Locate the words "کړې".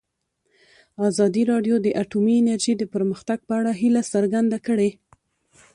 4.67-4.89